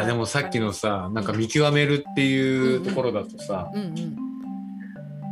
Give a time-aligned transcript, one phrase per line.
[0.00, 4.16] やでもさっきのさなんか見極めるっていうところだとさ、うんうん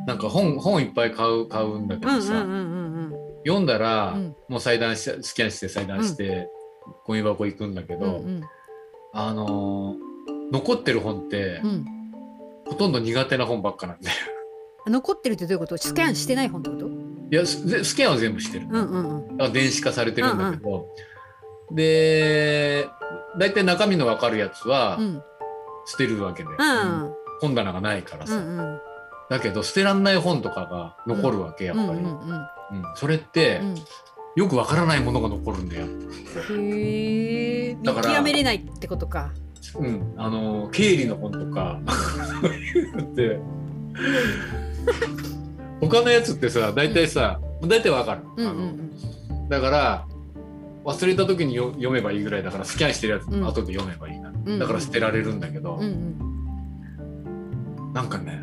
[0.07, 3.14] なんか本本いっぱい買う買うんだけどさ、うんうんうんうん
[3.46, 4.37] 読んだら、うん。
[4.48, 6.48] もう裁断しスキャンして裁断して、
[7.07, 8.43] ゴミ箱行くんだけど、うんうん。
[9.14, 11.85] あのー残ってる本って、うん。
[12.67, 14.11] ほとんど苦手な本ばっかなんで
[14.87, 15.79] 残ってるってどういうこと？
[15.79, 16.87] スキャンしてない本ってこと？
[16.87, 16.91] い
[17.31, 19.37] やススキャンは全部してる、うんうんうん。
[19.39, 20.89] だから電子化されてるんだけど、
[21.73, 22.88] で
[23.38, 25.23] 大体中身の分かるやつはうん。
[25.87, 27.15] 捨てるわけで、うん。
[27.41, 28.80] 本棚がないからうさ、んうん。
[29.29, 32.47] だけど捨てらんない本とかが残るわけ、やっぱり、うんうんうん
[32.97, 33.74] それって、うん。
[34.35, 35.87] よくわからないものが残るんだよ。
[35.87, 37.74] へえ。
[37.74, 39.30] 見だから極めれないってことか。
[39.77, 41.80] うん、あの経理の本とか
[42.43, 43.41] そういうのって
[45.80, 48.91] 他のやつってさ大体さ、大体わかる、うんうん
[49.49, 50.07] だから
[50.84, 53.47] 忘れた時によ読めばいいぐらいだからスキャンしてるやつうん。
[53.47, 54.59] 後で読めばいいな、ん。
[54.59, 55.82] だから捨てられるんだけど、うん。
[55.82, 56.35] うん
[57.95, 58.43] なんかね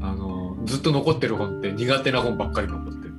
[0.00, 3.14] あのずっと残ってる本って苦手な本ばっかり残ってる。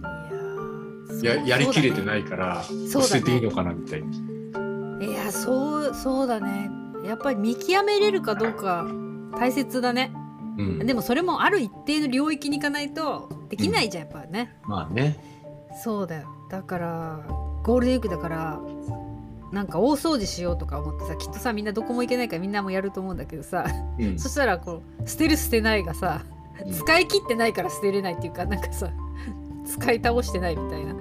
[1.22, 5.08] いやーややりきれていないから、捨てていいのかなみたいに。
[5.08, 6.70] いやそうそうだね。
[7.06, 8.86] やっぱり見極めれるかどうか
[9.38, 10.14] 大切だね。
[10.58, 15.20] うん、でもそれもある一定の領域に行かないとできないじゃんやっぱね、まあね。
[15.84, 16.28] そうだよ。
[16.50, 17.20] だから
[17.68, 18.60] ゴールデンウィークだから
[19.52, 23.66] なんか大掃除しようとか思ってさきっとさみんなどこも行けないからみんなもやると思うんだけどさ
[24.00, 24.18] うん。
[24.18, 26.22] そしたらこう捨てる捨てないがさ
[26.66, 26.74] うん。
[26.74, 28.90] 使い切ってないから捨てれないっていうかなんかさ
[29.66, 30.96] 使い倒してないみたいな。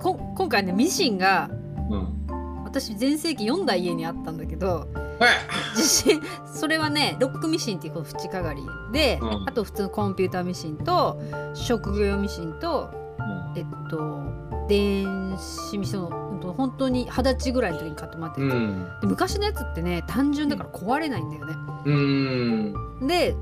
[0.00, 1.50] こ今回ねミシンが
[1.90, 2.62] うん。
[2.64, 5.28] 私全盛期4台家にあったんだけどは
[5.74, 8.62] い地震それはねロックミシンっていうこの縁かがり
[8.92, 9.48] で、うん。
[9.48, 11.20] あと普通のコンピューターミシンと
[11.54, 13.01] 職業用ミシンとうん
[13.56, 14.22] えっと
[14.68, 18.86] 電子ミシンの本当に二十歳ぐらいの時に買ってもらってて、うん。
[19.00, 21.54] で昔のやつってね単純だから壊れないんだよね。
[21.84, 23.06] うん。
[23.06, 23.34] で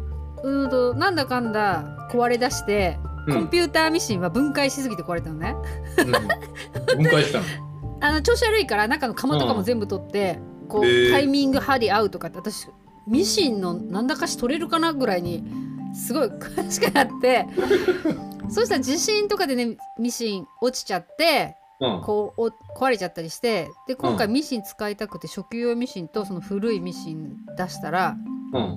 [0.42, 3.34] うーんとなんだかんだ壊れだして、うん。
[3.34, 5.54] コンピューターミシンは分解しすぎて壊れたのね。
[5.98, 7.02] うん。
[7.02, 7.44] 分解したの？
[8.02, 10.38] あの調子悪いから中の釜とかも全部取って、
[10.69, 10.82] こう、
[11.12, 12.66] タイミング針合うとかって私
[13.06, 15.44] ミシンのなんだかし取れるかなぐらいに
[15.94, 17.46] すごい詳しくなって
[18.48, 22.02] そしたら地震とかでねミシン落ちちゃってうん。
[22.02, 24.32] こうお壊れちゃったりしてで今回うん。
[24.32, 28.16] ミシン使いたくて初級用ミシンとその古いミシン出したら
[28.52, 28.76] うん。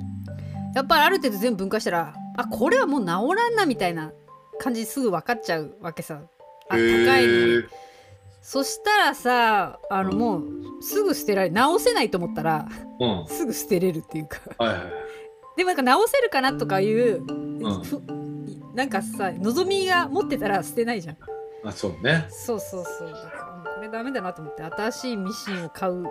[0.75, 4.11] やっぱりある程度全部分解したらあこれはもう治らんなみたいな
[4.59, 6.21] 感じですぐ分かっちゃうわけさ。
[6.69, 7.63] あ高いのに。
[8.41, 10.43] そしたらさあのうんもう
[10.81, 12.67] すぐ捨てられ直せないと思ったら
[12.99, 13.25] うん。
[13.29, 14.39] すぐ捨てれるっていうか。
[14.57, 14.83] はいはい
[15.55, 17.21] でもなんか直せるかなとかいう、
[18.73, 21.17] なんかさ望みが持ってたら捨てないじゃん。
[21.65, 22.25] あそうね。
[22.29, 23.09] そうそうそう。
[23.09, 26.05] だからこれダメだなと思って新しいミシンを買う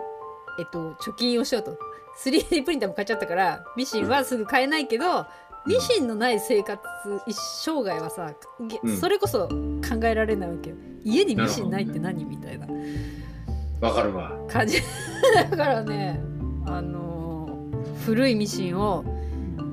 [0.59, 1.77] えっと貯金をしようと。
[2.23, 5.25] 3D プリンターも買っちゃったからミシンはすぐ買えないけど、
[5.65, 6.79] ミシンのない生活
[7.25, 7.35] 一
[7.65, 8.33] 生涯はさ、
[8.67, 8.97] げうん。
[8.97, 10.75] それこそ考えられないわけよ。
[11.03, 12.67] 家にミシンないって何みたいな。
[13.81, 14.31] わかるわ。
[14.47, 14.77] 感じ。
[15.51, 16.21] だからね
[16.65, 19.03] あのー古いミシンを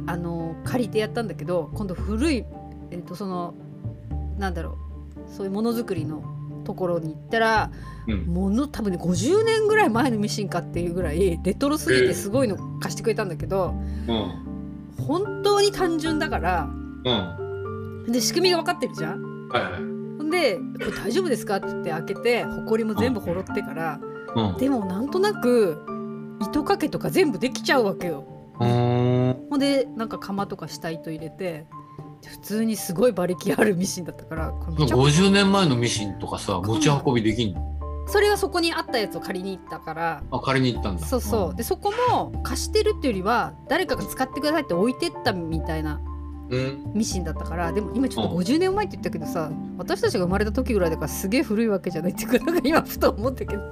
[0.06, 2.44] あのー借りてやったんだけど今度古い
[2.90, 3.54] えっ、とその
[4.38, 4.78] なんだろ
[5.16, 6.22] うそういうものづくりの
[6.64, 7.70] ところに行ったら
[8.06, 13.74] うんもの多分ね50年ぐらい前のミシンかっていうぐらいレトロすぎてすごいの貸してくれたんだけど、
[14.08, 14.46] うん
[15.08, 16.68] 本当に単純だから
[17.04, 19.48] うんで仕組みが分かってるじゃん。
[19.48, 24.00] はいで「これ大丈夫ですか?」って言って開けてほこりも全部ほろってから、
[24.36, 25.82] うんでもなんとなく
[26.40, 28.24] 糸かけとか全部できちゃうわけよ。
[28.58, 31.66] ほんでなんか釜とか下糸入れて
[32.26, 37.70] 普通にすごい馬力あるミシンだったからこれめちゃ50年前のミシンとかさ持ち運びできんの？
[38.06, 40.22] それはそこにあったやつを借りに行ったから。
[40.32, 41.06] あ借りに行ったんだ。
[41.06, 41.54] そうそう。
[41.54, 46.00] でそこも貸してるっていうよりは誰かが使ってくださいって置いてったみたいな
[46.50, 46.92] うん。
[46.92, 48.38] ミシンだったからでも今ちょっとうん。
[48.42, 53.62] 50年前って言ったけどさ私たちが生まれた時ぐらいだからすげえ古いわけじゃないっていうかなんか今ふと思ったけど。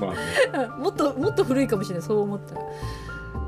[0.00, 0.66] まあね。
[0.78, 2.06] もっともっと古いかもしれない。
[2.06, 2.54] そう思った。
[2.54, 2.62] ら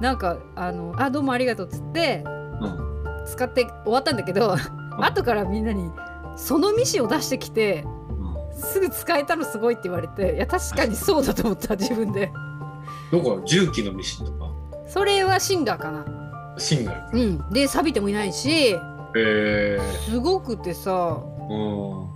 [0.01, 2.25] なんかあのあどうもありがとうっつって
[2.61, 2.90] うん
[3.31, 4.57] 使って終わったんだけど
[4.99, 5.91] 後からみんなに
[6.37, 8.63] そのミシンを出してきてうん。
[8.63, 12.31] すぐ使えたのすごいって言われていや確かにそうだと思った自分で。
[13.11, 13.43] どこ？
[13.47, 14.51] 重機のミシンとか？
[14.87, 16.05] それはシンガーかな。
[16.59, 17.51] シンガうん。
[17.51, 18.77] で錆びてもいないし
[19.17, 19.79] え
[20.09, 22.11] すごくてさうん。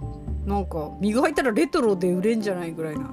[0.46, 3.10] なんか磨いたらレトロで売れんじゃないぐらいな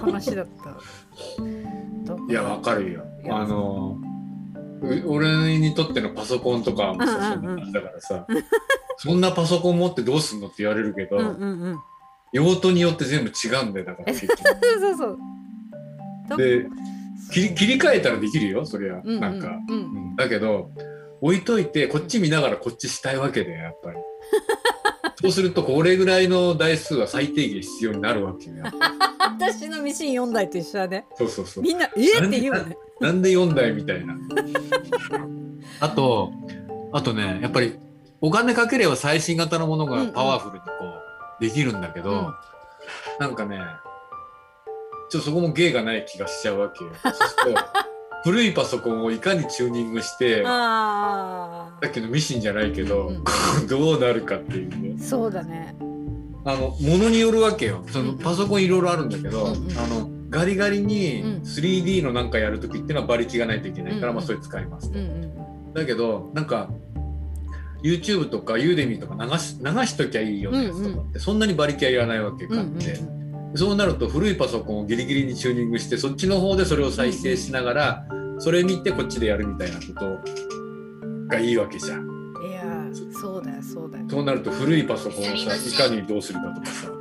[0.00, 0.70] 話だった。
[2.28, 3.04] いやわかるよ。
[3.30, 4.09] あのう
[5.06, 7.64] 俺にとってのパソコンとかもさうんうんうん。
[7.64, 8.26] そんな感じだからさ。
[8.98, 11.78] そんなパソコン持ってどうすんのって言われるけど、うんうんうん。
[12.32, 14.12] 用途によって全部違うんだよだから。
[14.14, 14.28] そう
[14.80, 15.18] そうそう。
[16.28, 16.66] だで
[17.32, 19.20] 切り切り替えたらできるよそりゃ、うんうん。
[19.20, 19.76] なんか、うん。
[19.76, 19.80] う
[20.12, 20.16] ん。
[20.16, 20.70] だけど
[21.20, 23.96] 置いといてこっち見ながらこっちしたいわけでやっぱり。
[25.20, 28.56] そうするとこれぐらいの台数は最低限必要になるわけよ
[29.20, 31.06] 私のミシン4台と一緒だね。
[31.14, 31.62] そうそうそう。
[31.64, 32.76] みんな「えっ!」って言うよね。
[33.00, 34.14] なんで4台みたいな。
[35.80, 36.32] あと
[36.92, 37.78] あとねやっぱり
[38.20, 40.70] お金かければ最新型のものがパワフルにこ
[41.38, 42.34] うできるんだけど、うん。
[43.18, 43.60] なんかね
[45.10, 46.90] ちょっとそこも芸がない気がしちゃうわけよ。
[48.22, 53.66] 古いパソコンをいかにチューニングしてあさっきのミシンじゃないけど、うん。
[53.66, 54.96] どうなるかっていうね。
[55.00, 55.74] あそうだね
[56.44, 57.84] あのものによるわけよ。
[57.88, 58.18] そのうん。
[58.18, 59.78] パソコンいろいろあるんだけど、うんうん。
[59.78, 61.42] あのガリガリにうん。
[61.42, 64.14] 3D のなんかやる時っていうのは馬力がないといけないから、うんうん。
[64.16, 65.30] まあそれ使いますと、うんうん
[65.72, 66.68] だけどなんか
[67.82, 73.00] YouTube とかユーデミとか流し流しときゃいいようなやつとかって、そんなに馬力はいらないわけうんうん買って、
[73.54, 78.04] そうなると古いパソコンをギリギリにチューニングしてそっちの方でそれを再生しながら、
[78.38, 80.18] それ見てこっちでやるみたいなこと
[81.28, 82.19] がいいわけじゃん。
[82.94, 84.04] そうだよそうだよ。
[84.08, 86.88] そうなると古いパソコンをさいかにどうするかとかさ。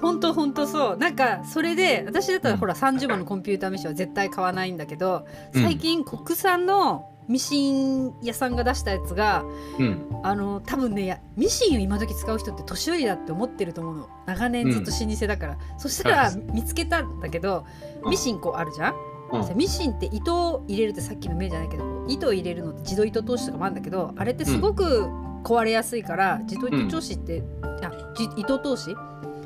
[0.00, 0.96] ほんとほんとそう。
[0.96, 2.60] なんかそれで私だったらうん。
[2.60, 5.62] ほら30万のコンピューターミシンは絶対買わないんだけどうん。
[5.62, 9.44] 最近国産のミシン屋さんが出したやつが
[9.78, 10.06] うん。
[10.22, 14.08] あの多分ねやミシンを今時使う人って年寄りだって思ってると思うの。
[14.26, 17.64] 長年ずっと老舗だから、そしたらはい見つけたんだけど
[18.08, 18.94] ミシンこうあるじゃん、
[19.32, 25.08] うんミシンって糸を入れるってさっきの目じゃないけど糸を入れるのって自動糸通しとかもあるんだけどあれってすごく
[25.44, 28.94] 壊れやすいから、自動糸通しって、あじ糸通し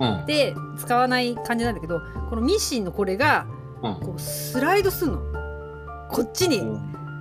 [0.01, 0.27] うん。
[0.27, 3.47] で使わない感じなんだけどこのミシンのこれが
[3.83, 4.01] うん。
[4.01, 5.19] こうスライドするの。
[6.11, 6.63] こっちに。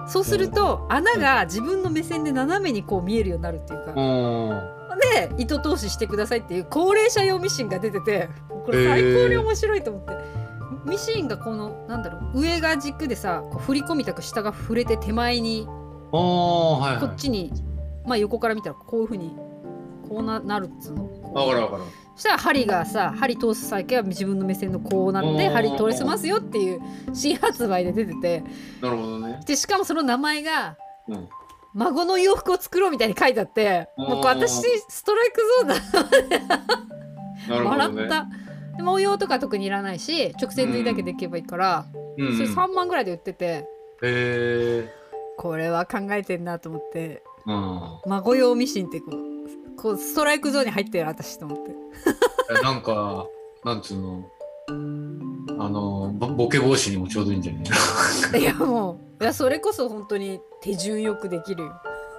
[0.08, 3.94] そうすると穴が自分の目線で斜めにこう見えるようになるっていうか。
[3.94, 4.74] うん。
[5.00, 8.30] で糸通ししてくださいっていう高齢者用ミシンが出てて
[8.66, 10.12] これ最高に面白いと思って、
[10.86, 15.68] ミシンがこのなんだろう上が軸でさこう振り込みたく下が触れて手前に
[16.12, 17.02] ああはいはい。
[17.02, 17.52] こっちに、
[18.06, 19.36] まあ横から見たらこういうふうに
[20.08, 21.84] こうななるっつうのこうわかるわかる。
[22.16, 26.80] そしたら針がさ針通す先は自分の目線のこうなって針通せますよっていう
[27.14, 28.44] 新発売で出てて
[28.82, 29.42] なるほどね。
[29.48, 30.78] でしかもその名前が
[31.08, 31.28] うん。
[31.76, 36.58] 孫の洋服を作ろうみたいに書いてあってもう私ストライクゾーンだ
[37.50, 37.94] なるほどね。
[37.94, 38.28] 笑った。
[38.78, 41.86] で模様とか特にいらないし直線縫いだけでいけばいいから、
[42.18, 42.38] うんうん。
[42.38, 43.66] それ3万ぐらいで売っててへ
[44.02, 44.90] え。
[45.38, 47.80] これは考えてんなと思ってうん。
[48.08, 51.72] 孫用ミシンってこうこうストライクゾーンに入ってる私と思って
[52.52, 53.26] えなんか、
[53.66, 54.24] なんつうの？
[55.60, 57.60] あの、ボボケ防止にもちょうどいいんじゃな
[58.38, 58.42] い？
[58.42, 61.72] いやもういやそれこそ本当に手順よくできるよ、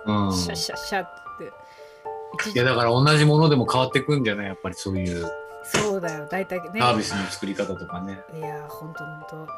[0.06, 0.32] うん。
[0.32, 1.06] シャッシャッシャッっ
[1.38, 4.46] て一いやだから同じものでも変わってくんじゃない？
[4.46, 5.26] やっぱりそういう
[5.64, 6.26] そうだよ。
[6.30, 6.80] 大体ね。
[6.80, 8.22] サービスの作り方とかね。
[8.34, 9.48] いやほんとほんと